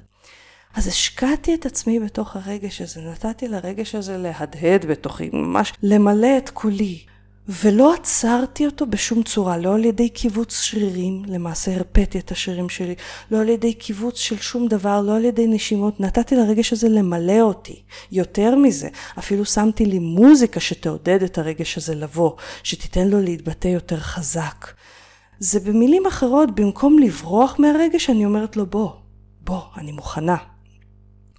אז 0.75 0.88
השקעתי 0.88 1.54
את 1.54 1.66
עצמי 1.66 2.00
בתוך 2.00 2.37
הרגש 2.37 2.80
הזה, 2.80 3.00
נתתי 3.00 3.49
לרגש 3.49 3.94
הזה 3.94 4.16
להדהד 4.16 4.87
בתוכי, 4.87 5.30
ממש 5.32 5.73
למלא 5.82 6.38
את 6.38 6.50
כולי. 6.50 7.04
ולא 7.49 7.95
עצרתי 7.95 8.67
אותו 8.67 8.87
בשום 8.87 9.23
צורה, 9.23 9.57
לא 9.57 9.75
על 9.75 9.85
ידי 9.85 10.09
קיבוץ 10.09 10.61
שרירים, 10.61 11.23
למעשה 11.26 11.75
הרפאתי 11.75 12.19
את 12.19 12.31
השרירים 12.31 12.69
שלי, 12.69 12.95
לא 13.31 13.40
על 13.40 13.49
ידי 13.49 13.75
קיבוץ 13.75 14.19
של 14.19 14.37
שום 14.38 14.69
דבר, 14.69 15.00
לא 15.00 15.17
על 15.17 15.25
ידי 15.25 15.47
נשימות, 15.47 16.00
נתתי 16.00 16.37
לרגש 16.37 16.73
הזה 16.73 16.88
למלא 16.88 17.40
אותי. 17.40 17.83
יותר 18.12 18.57
מזה, 18.57 18.88
אפילו 19.19 19.45
שמתי 19.45 19.87
לי 19.87 19.99
מוזיקה 19.99 20.61
שתעודד 20.61 21.23
את 21.23 21.38
הרגש 21.38 21.78
הזה 21.78 21.95
לבוא, 21.95 22.33
שתיתן 22.62 23.09
לו 23.09 23.21
להתבטא 23.23 23.69
יותר 23.69 24.00
חזק. 24.00 24.67
זה 25.38 25.61
במילים 25.61 26.07
אחרות, 26.07 26.55
במקום 26.55 26.99
לברוח 26.99 27.57
מהרגש, 27.59 28.11
אני 28.11 28.25
אומרת 28.25 28.57
לו 28.57 28.67
בוא, 28.67 28.90
בוא, 29.40 29.61
אני 29.76 29.93
מוכנה. 29.93 30.37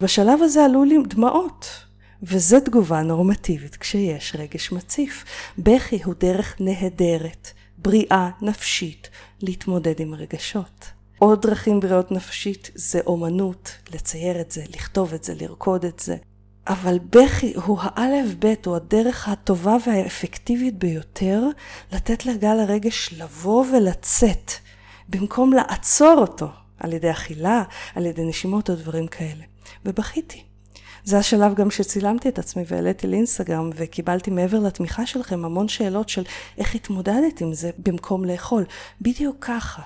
בשלב 0.01 0.41
הזה 0.41 0.65
עלו 0.65 0.83
לי 0.83 0.97
דמעות. 1.07 1.88
וזו 2.23 2.59
תגובה 2.59 3.01
נורמטיבית 3.01 3.75
כשיש 3.75 4.35
רגש 4.39 4.71
מציף. 4.71 5.25
בכי 5.57 6.03
הוא 6.03 6.13
דרך 6.19 6.55
נהדרת, 6.59 7.51
בריאה 7.77 8.29
נפשית, 8.41 9.09
להתמודד 9.41 9.99
עם 9.99 10.13
רגשות. 10.13 10.85
עוד 11.19 11.41
דרכים 11.41 11.79
בריאות 11.79 12.11
נפשית 12.11 12.71
זה 12.75 12.99
אומנות, 13.05 13.71
לצייר 13.93 14.41
את 14.41 14.51
זה, 14.51 14.63
לכתוב 14.75 15.13
את 15.13 15.23
זה, 15.23 15.33
לרקוד 15.41 15.85
את 15.85 15.99
זה. 15.99 16.15
אבל 16.67 16.99
בכי 17.09 17.53
הוא 17.55 17.77
האלף 17.81 18.35
בית, 18.39 18.65
הוא 18.65 18.75
הדרך 18.75 19.27
הטובה 19.27 19.77
והאפקטיבית 19.87 20.77
ביותר 20.77 21.43
לתת 21.91 22.25
לגל 22.25 22.59
הרגש 22.59 23.13
לבוא 23.17 23.65
ולצאת, 23.65 24.51
במקום 25.09 25.53
לעצור 25.53 26.15
אותו 26.17 26.47
על 26.77 26.93
ידי 26.93 27.11
אכילה, 27.11 27.63
על 27.95 28.05
ידי 28.05 28.25
נשימות 28.25 28.69
או 28.69 28.75
דברים 28.75 29.07
כאלה. 29.07 29.43
ובכיתי. 29.85 30.48
זה 31.03 31.17
השלב 31.17 31.53
גם 31.53 31.71
שצילמתי 31.71 32.29
את 32.29 32.39
עצמי 32.39 32.63
והעליתי 32.67 33.07
לאינסטגרם 33.07 33.69
וקיבלתי 33.75 34.31
מעבר 34.31 34.59
לתמיכה 34.59 35.05
שלכם 35.05 35.45
המון 35.45 35.67
שאלות 35.67 36.09
של 36.09 36.23
איך 36.57 36.75
התמודדת 36.75 37.41
עם 37.41 37.53
זה 37.53 37.71
במקום 37.77 38.25
לאכול. 38.25 38.65
בדיוק 39.01 39.37
ככה. 39.39 39.81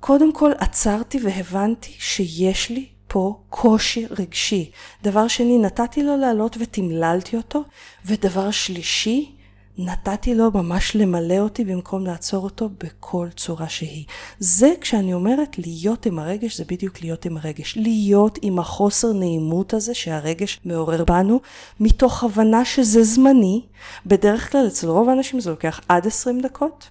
קודם 0.00 0.32
כל 0.32 0.52
עצרתי 0.58 1.18
והבנתי 1.24 1.94
שיש 1.98 2.70
לי 2.70 2.86
פה 3.08 3.40
קושי 3.48 4.06
רגשי. 4.10 4.70
דבר 5.02 5.28
שני, 5.28 5.58
נתתי 5.58 6.02
לו 6.02 6.16
לעלות 6.16 6.56
ותמללתי 6.60 7.36
אותו. 7.36 7.64
ודבר 8.04 8.50
שלישי, 8.50 9.36
נתתי 9.78 10.34
לו 10.34 10.50
ממש 10.54 10.96
למלא 10.96 11.38
אותי 11.38 11.64
במקום 11.64 12.06
לעצור 12.06 12.44
אותו 12.44 12.68
בכל 12.84 13.28
צורה 13.36 13.68
שהיא. 13.68 14.04
זה 14.38 14.72
כשאני 14.80 15.14
אומרת 15.14 15.58
להיות 15.58 16.06
עם 16.06 16.18
הרגש, 16.18 16.56
זה 16.56 16.64
בדיוק 16.64 17.02
להיות 17.02 17.24
עם 17.24 17.36
הרגש. 17.36 17.76
להיות 17.76 18.38
עם 18.42 18.58
החוסר 18.58 19.12
נעימות 19.12 19.74
הזה 19.74 19.94
שהרגש 19.94 20.60
מעורר 20.64 21.04
בנו, 21.04 21.40
מתוך 21.80 22.24
הבנה 22.24 22.64
שזה 22.64 23.04
זמני. 23.04 23.62
בדרך 24.06 24.52
כלל 24.52 24.66
אצל 24.66 24.88
רוב 24.88 25.08
האנשים 25.08 25.40
זה 25.40 25.50
לוקח 25.50 25.80
עד 25.88 26.06
20 26.06 26.40
דקות. 26.40 26.88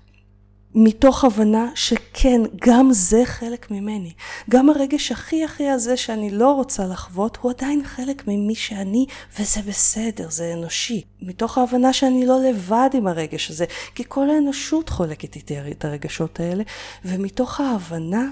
מתוך 0.75 1.24
הבנה 1.24 1.70
שכן, 1.75 2.42
גם 2.62 2.89
זה 2.92 3.22
חלק 3.25 3.72
ממני. 3.72 4.13
גם 4.50 4.70
הרגש 4.70 5.12
הכי 5.12 5.44
הכי 5.44 5.70
הזה 5.70 5.98
שאני 5.98 6.32
לא 6.32 6.51
רוצה 6.51 6.86
לחוות, 6.86 7.38
הוא 7.42 7.51
עדיין 7.51 7.84
חלק 7.86 8.27
ממי 8.27 8.56
שאני, 8.56 9.06
וזה 9.39 9.62
בסדר, 9.68 10.30
זה 10.30 10.53
אנושי. 10.53 11.01
מתוך 11.22 11.58
ההבנה 11.58 11.94
שאני 11.94 12.25
לא 12.25 12.39
לבד 12.42 12.89
עם 12.94 13.08
הרגש 13.08 13.51
הזה, 13.51 13.65
כי 13.96 14.03
כל 14.08 14.30
האנושות 14.30 14.89
חולקת 14.89 15.36
איתי 15.36 15.56
את 15.72 15.86
הרגשות 15.86 16.39
האלה, 16.39 16.63
ומתוך 17.06 17.60
ההבנה 17.60 18.30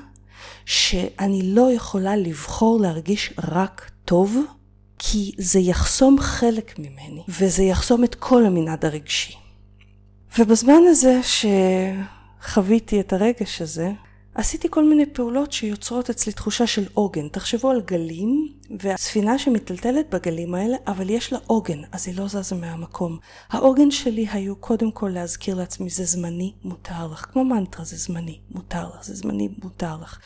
שאני 0.66 1.42
לא 1.44 1.72
יכולה 1.72 2.16
לבחור 2.16 2.80
להרגיש 2.82 3.34
רק 3.52 3.92
טוב, 4.06 4.38
כי 5.00 5.32
זה 5.38 5.60
יחסום 5.60 6.20
חלק 6.20 6.80
ממני, 6.80 7.24
וזה 7.30 7.64
יחסום 7.64 8.04
את 8.04 8.16
כל 8.16 8.46
המנעד 8.46 8.86
הרגשי. 8.86 9.34
ובזמן 10.40 10.82
הזה 10.90 11.20
ש... 11.24 11.46
חוויתי 12.44 13.00
את 13.00 13.14
הרגש 13.14 13.62
הזה, 13.62 13.92
עשיתי 14.36 14.68
כל 14.72 14.90
מיני 14.90 15.06
פעולות 15.06 15.52
שיוצרות 15.52 16.10
אצלי 16.10 16.34
תחושה 16.34 16.68
של 16.68 16.88
עוגן. 16.94 17.28
תחשבו 17.28 17.70
על 17.70 17.82
גלים, 17.82 18.54
והספינה 18.80 19.40
שמטלטלת 19.40 20.10
בגלים 20.10 20.56
האלה, 20.56 20.78
אבל 20.88 21.10
יש 21.10 21.34
לה 21.34 21.40
עוגן, 21.48 21.82
אז 21.92 22.08
היא 22.08 22.18
לא 22.18 22.28
זזה 22.28 22.56
מהמקום. 22.56 23.18
העוגן 23.50 23.92
שלי 23.92 24.28
היו 24.32 24.56
קודם 24.56 24.92
כל 24.92 25.10
להזכיר 25.10 25.56
לעצמי, 25.56 25.90
זה 25.90 26.06
זמני, 26.06 26.54
מותר 26.64 27.08
לך. 27.12 27.26
כמו 27.26 27.46
מנטרה, 27.46 27.86
זה 27.86 27.98
זמני, 27.98 28.40
מותר 28.52 28.88
לך, 28.90 29.04
זה 29.04 29.16
זמני, 29.16 29.50
מותר 29.64 29.96
לך. 30.02 30.20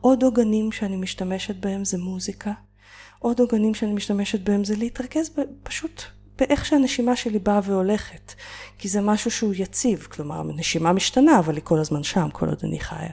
עוד 0.00 0.22
עוגנים 0.22 0.72
שאני 0.72 0.96
משתמשת 0.96 1.56
בהם 1.56 1.84
זה 1.84 1.98
מוזיקה. 1.98 2.52
עוד 3.18 3.40
עוגנים 3.40 3.74
שאני 3.74 3.92
משתמשת 3.92 4.40
בהם 4.40 4.64
זה 4.64 4.76
להתרכז 4.76 5.30
פשוט 5.62 6.02
באיך 6.40 6.66
שהנשימה 6.66 7.16
שלי 7.16 7.38
באה 7.38 7.60
והולכת. 7.64 8.34
כי 8.78 8.88
זה 8.88 9.00
משהו 9.00 9.30
שהוא 9.30 9.54
יציב, 9.56 10.08
כלומר, 10.10 10.42
נשימה 10.42 10.92
משתנה, 10.92 11.38
אבל 11.38 11.54
היא 11.54 11.64
כל 11.64 11.78
הזמן 11.78 12.02
שם, 12.02 12.28
כל 12.32 12.48
עוד 12.48 12.60
אני 12.64 12.80
חיה. 12.80 13.10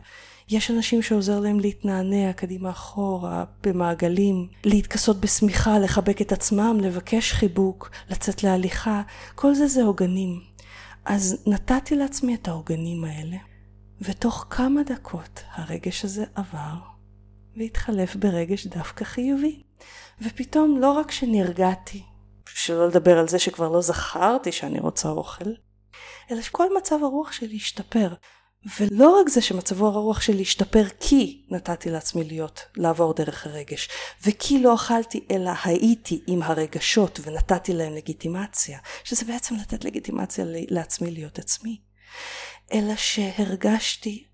יש 0.50 0.72
אנשים 0.72 1.02
שעוזר 1.02 1.40
להם 1.40 1.60
להתנענע 1.60 2.34
קדימה 2.34 2.70
אחורה, 2.70 3.44
במעגלים, 3.64 4.48
להתכסות 4.64 5.20
בשמיכה, 5.20 5.80
לחבק 5.80 6.22
את 6.22 6.32
עצמם, 6.32 6.78
לבקש 6.82 7.34
חיבוק, 7.34 7.90
לצאת 8.10 8.44
להליכה, 8.44 9.02
כל 9.36 9.56
זה 9.56 9.68
זה 9.68 9.84
עוגנים. 9.84 10.42
אז 11.06 11.44
נתתי 11.48 11.96
לעצמי 11.96 12.36
את 12.36 12.48
העוגנים 12.48 13.04
האלה, 13.04 13.38
ותוך 14.02 14.46
כמה 14.50 14.84
דקות 14.84 15.44
הרגש 15.54 16.06
הזה 16.06 16.26
עבר, 16.36 16.76
והתחלף 17.58 18.16
ברגש 18.16 18.68
דווקא 18.68 19.06
חיובי. 19.06 19.62
ופתאום 20.22 20.78
לא 20.80 20.92
רק 20.92 21.12
שנרגעתי, 21.12 22.04
שלא 22.58 22.88
לדבר 22.88 23.18
על 23.20 23.28
זה 23.28 23.40
שכבר 23.40 23.70
לא 23.70 23.82
זכרתי 23.82 24.52
שאני 24.52 24.80
רוצה 24.80 25.10
אוכל, 25.10 25.50
אלא 26.32 26.42
שכל 26.42 26.78
מצב 26.78 27.04
הרוח 27.04 27.32
שלי 27.32 27.56
השתפר. 27.56 28.14
ולא 28.80 29.20
רק 29.20 29.30
זה 29.30 29.42
שמצבו 29.42 29.88
הרוח 29.88 30.22
שלי 30.22 30.42
השתפר 30.42 30.84
כי 31.00 31.46
נתתי 31.50 31.90
לעצמי 31.90 32.24
להיות, 32.24 32.66
לעבור 32.76 33.14
דרך 33.14 33.46
הרגש, 33.46 33.90
וכי 34.26 34.62
לא 34.62 34.76
אכלתי 34.76 35.26
אלא 35.32 35.52
הייתי 35.64 36.24
עם 36.28 36.44
הרגשות 36.44 37.20
ונתתי 37.24 37.74
להם 37.74 37.94
לגיטימציה, 37.94 38.80
שזה 39.04 39.26
בעצם 39.26 39.56
לתת 39.56 39.86
לגיטימציה 39.86 40.46
לעצמי 40.48 41.12
להיות 41.12 41.40
עצמי, 41.40 41.82
אלא 42.74 42.96
שהרגשתי 42.96 44.28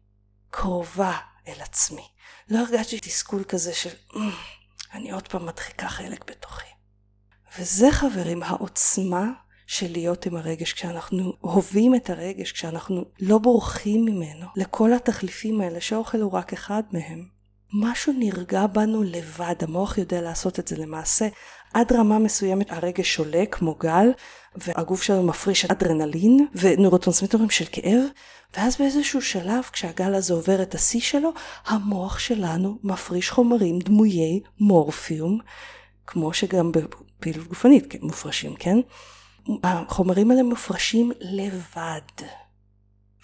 קרובה 0.49 1.17
אל 1.47 1.61
עצמי. 1.61 2.07
לא 2.49 2.59
הרגשתי 2.59 2.99
תסכול 2.99 3.43
כזה 3.43 3.73
של 3.73 3.93
אמ, 4.15 4.31
אני 4.93 5.11
עוד 5.11 5.27
פעם 5.27 5.45
מדחיקה 5.45 5.87
חלק 5.87 6.31
בתוכי. 6.31 6.72
וזה 7.59 7.91
חברים 7.91 8.43
העוצמה 8.43 9.29
של 9.67 9.91
להיות 9.91 10.25
עם 10.25 10.35
הרגש, 10.35 10.73
כשאנחנו 10.73 11.33
הווים 11.41 11.95
את 11.95 12.09
הרגש, 12.09 12.51
כשאנחנו 12.51 13.05
לא 13.19 13.37
בורחים 13.37 14.05
ממנו, 14.05 14.45
לכל 14.55 14.93
התחליפים 14.93 15.61
האלה, 15.61 15.81
שהאוכל 15.81 16.21
הוא 16.21 16.31
רק 16.31 16.53
אחד 16.53 16.83
מהם. 16.91 17.25
משהו 17.73 18.13
נרגע 18.17 18.67
בנו 18.67 19.03
לבד, 19.03 19.55
המוח 19.61 19.97
יודע 19.97 20.21
לעשות 20.21 20.59
את 20.59 20.67
זה 20.67 20.77
למעשה. 20.77 21.27
עד 21.73 21.93
רמה 21.93 22.19
מסוימת 22.19 22.71
הרגש 22.71 23.19
עולה 23.19 23.43
כמו 23.51 23.75
גל, 23.75 24.11
והגוף 24.55 25.01
שלנו 25.01 25.23
מפריש 25.23 25.65
אדרנלין 25.65 26.47
ונורוטרנסמיטורים 26.55 27.49
של 27.49 27.65
כאב, 27.71 28.01
ואז 28.57 28.77
באיזשהו 28.77 29.21
שלב, 29.21 29.63
כשהגל 29.71 30.15
הזה 30.15 30.33
עובר 30.33 30.61
את 30.61 30.75
השיא 30.75 31.01
שלו, 31.01 31.31
המוח 31.65 32.19
שלנו 32.19 32.77
מפריש 32.83 33.31
חומרים 33.31 33.79
דמויי 33.79 34.39
מורפיום, 34.59 35.39
כמו 36.07 36.33
שגם 36.33 36.71
בפעילות 37.23 37.47
גופנית 37.47 37.85
כן, 37.89 37.97
מופרשים, 38.01 38.55
כן? 38.55 38.77
החומרים 39.63 40.31
האלה 40.31 40.43
מופרשים 40.43 41.11
לבד. 41.19 42.27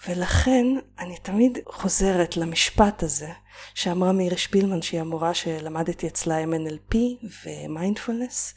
ולכן 0.08 0.66
אני 0.98 1.16
תמיד 1.18 1.58
חוזרת 1.66 2.36
למשפט 2.36 3.02
הזה 3.02 3.32
שאמרה 3.74 4.12
מאיר 4.12 4.36
שפילמן 4.36 4.82
שהיא 4.82 5.00
המורה 5.00 5.34
שלמדתי 5.34 6.06
אצלה 6.06 6.44
MNLP 6.44 6.96
ומיינדפולנס 7.46 8.54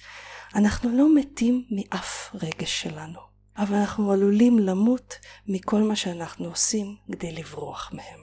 אנחנו 0.56 0.98
לא 0.98 1.16
מתים 1.16 1.66
מאף 1.72 2.36
רגש 2.44 2.82
שלנו 2.82 3.20
אבל 3.58 3.76
אנחנו 3.76 4.12
עלולים 4.12 4.60
למות 4.60 5.16
מכל 5.48 5.82
מה 5.82 5.96
שאנחנו 5.96 6.46
עושים 6.46 6.96
כדי 7.12 7.32
לברוח 7.32 7.92
מהם. 7.94 8.20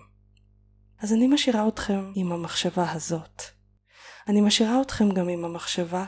אז 1.00 1.12
אני 1.12 1.26
משאירה 1.26 1.68
אתכם 1.68 2.12
עם 2.14 2.32
המחשבה 2.32 2.92
הזאת. 2.92 3.59
אני 4.28 4.40
משאירה 4.40 4.80
אתכם 4.80 5.10
גם 5.10 5.28
עם 5.28 5.44
המחשבה 5.44 6.04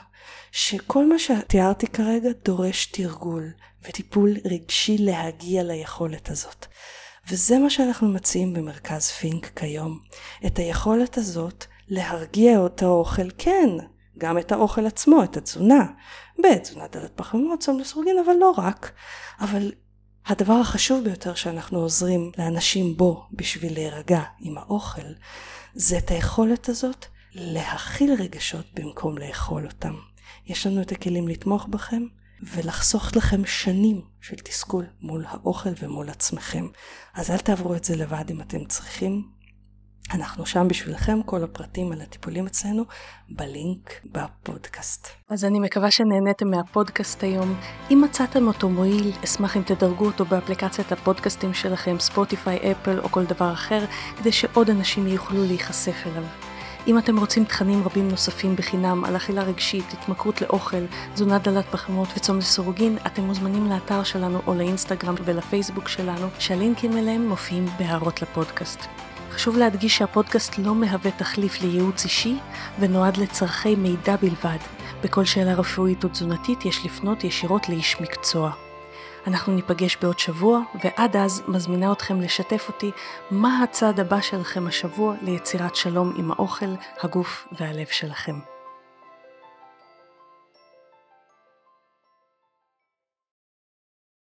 שכל 0.52 1.08
מה 1.08 1.18
שתיארתי 1.18 1.86
כרגע 1.86 2.28
דורש 2.44 2.86
תרגול 2.86 3.50
וטיפול 3.82 4.36
רגשי 4.44 4.98
להגיע 4.98 5.62
ליכולת 5.62 6.30
הזאת. 6.30 6.66
וזה 7.28 7.58
מה 7.58 7.70
שאנחנו 7.70 8.08
מציעים 8.08 8.52
במרכז 8.52 9.08
פינק 9.08 9.58
כיום. 9.58 9.98
את 10.46 10.58
היכולת 10.58 11.18
הזאת 11.18 11.64
להרגיע 11.88 12.66
את 12.66 12.82
האוכל, 12.82 13.28
כן, 13.38 13.68
גם 14.18 14.38
את 14.38 14.52
האוכל 14.52 14.86
עצמו, 14.86 15.24
את 15.24 15.36
התזונה, 15.36 15.86
בתזונה 16.44 16.86
דלת 16.86 17.12
פחמימות, 17.16 17.60
צום 17.60 17.78
לסרוגין, 17.78 18.16
אבל 18.24 18.32
לא 18.40 18.50
רק. 18.50 18.92
אבל 19.40 19.72
הדבר 20.26 20.52
החשוב 20.52 21.04
ביותר 21.04 21.34
שאנחנו 21.34 21.78
עוזרים 21.78 22.32
לאנשים 22.38 22.96
בו 22.96 23.26
בשביל 23.32 23.72
להירגע 23.74 24.22
עם 24.40 24.58
האוכל, 24.58 25.12
זה 25.74 25.98
את 25.98 26.10
היכולת 26.10 26.68
הזאת 26.68 27.06
להכיל 27.34 28.14
רגשות 28.18 28.66
במקום 28.74 29.18
לאכול 29.18 29.66
אותם. 29.66 29.94
יש 30.46 30.66
לנו 30.66 30.82
את 30.82 30.92
הכלים 30.92 31.28
לתמוך 31.28 31.66
בכם 31.66 32.02
ולחסוך 32.42 33.16
לכם 33.16 33.46
שנים 33.46 34.00
של 34.20 34.36
תסכול 34.36 34.86
מול 35.00 35.24
האוכל 35.28 35.70
ומול 35.82 36.10
עצמכם. 36.10 36.66
אז 37.14 37.30
אל 37.30 37.38
תעברו 37.38 37.74
את 37.74 37.84
זה 37.84 37.96
לבד 37.96 38.24
אם 38.30 38.40
אתם 38.40 38.64
צריכים. 38.64 39.28
אנחנו 40.14 40.46
שם 40.46 40.68
בשבילכם, 40.68 41.22
כל 41.22 41.44
הפרטים 41.44 41.92
על 41.92 42.00
הטיפולים 42.00 42.46
אצלנו 42.46 42.84
בלינק 43.28 43.90
בפודקאסט. 44.04 45.08
אז 45.28 45.44
אני 45.44 45.60
מקווה 45.60 45.90
שנהניתם 45.90 46.50
מהפודקאסט 46.50 47.22
היום. 47.22 47.60
אם 47.90 48.00
מצאתם 48.04 48.46
אותו 48.46 48.68
מועיל, 48.68 49.12
אשמח 49.24 49.56
אם 49.56 49.62
תדרגו 49.62 50.06
אותו 50.06 50.24
באפליקציית 50.24 50.92
הפודקאסטים 50.92 51.54
שלכם, 51.54 51.98
ספוטיפיי, 51.98 52.72
אפל 52.72 53.00
או 53.00 53.08
כל 53.08 53.24
דבר 53.24 53.52
אחר, 53.52 53.84
כדי 54.18 54.32
שעוד 54.32 54.70
אנשים 54.70 55.06
יוכלו 55.06 55.44
להיחשף 55.44 56.06
אליו. 56.06 56.24
אם 56.86 56.98
אתם 56.98 57.18
רוצים 57.18 57.44
תכנים 57.44 57.82
רבים 57.84 58.08
נוספים 58.08 58.56
בחינם 58.56 59.04
על 59.04 59.16
אכילה 59.16 59.42
רגשית, 59.42 59.84
התמכרות 59.92 60.40
לאוכל, 60.40 60.84
תזונה 61.14 61.38
דלת 61.38 61.64
פחמות 61.70 62.08
וצום 62.16 62.38
לסירוגין, 62.38 62.98
אתם 63.06 63.22
מוזמנים 63.22 63.66
לאתר 63.66 64.02
שלנו 64.02 64.40
או 64.46 64.54
לאינסטגרם 64.54 65.14
ולפייסבוק 65.24 65.88
שלנו, 65.88 66.26
שהלינקים 66.38 66.96
אליהם 66.96 67.28
מופיעים 67.28 67.66
בהערות 67.78 68.22
לפודקאסט. 68.22 68.80
חשוב 69.30 69.56
להדגיש 69.56 69.98
שהפודקאסט 69.98 70.58
לא 70.58 70.74
מהווה 70.74 71.10
תחליף 71.10 71.62
לייעוץ 71.62 72.04
אישי 72.04 72.38
ונועד 72.78 73.16
לצורכי 73.16 73.76
מידע 73.76 74.16
בלבד. 74.16 74.58
בכל 75.02 75.24
שאלה 75.24 75.54
רפואית 75.54 76.04
או 76.04 76.08
תזונתית 76.08 76.64
יש 76.64 76.84
לפנות 76.84 77.24
ישירות 77.24 77.68
לאיש 77.68 78.00
מקצוע. 78.00 78.71
אנחנו 79.26 79.52
ניפגש 79.52 79.96
בעוד 79.96 80.18
שבוע, 80.18 80.60
ועד 80.84 81.16
אז 81.16 81.42
מזמינה 81.48 81.92
אתכם 81.92 82.20
לשתף 82.20 82.64
אותי 82.68 82.90
מה 83.30 83.62
הצעד 83.62 84.00
הבא 84.00 84.20
שלכם 84.20 84.66
השבוע 84.66 85.14
ליצירת 85.22 85.76
שלום 85.76 86.12
עם 86.16 86.30
האוכל, 86.30 86.74
הגוף 87.02 87.48
והלב 87.52 87.86
שלכם. 87.86 88.51